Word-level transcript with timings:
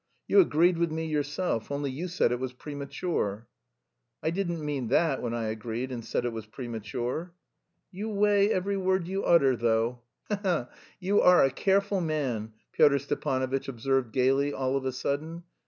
You 0.27 0.39
agreed 0.39 0.79
with 0.79 0.91
me 0.91 1.05
yourself, 1.05 1.69
only 1.69 1.91
you 1.91 2.07
said 2.07 2.31
it 2.31 2.39
was 2.39 2.53
premature." 2.53 3.45
"I 4.23 4.31
didn't 4.31 4.65
mean 4.65 4.87
that 4.87 5.21
when 5.21 5.35
I 5.35 5.43
agreed 5.49 5.91
and 5.91 6.03
said 6.03 6.25
it 6.25 6.33
was 6.33 6.47
premature." 6.47 7.35
"You 7.91 8.09
weigh 8.09 8.49
every 8.51 8.77
word 8.77 9.07
you 9.07 9.23
utter, 9.23 9.55
though. 9.55 9.99
He 10.27 10.35
he! 10.41 10.63
You 11.01 11.21
are 11.21 11.43
a 11.43 11.51
careful 11.51 12.01
man!" 12.01 12.53
Pyotr 12.73 12.97
Stepanovitch 12.97 13.67
observed 13.67 14.11
gaily 14.11 14.51
all 14.51 14.75
of 14.75 14.85
a 14.85 14.91
sudden. 14.91 15.43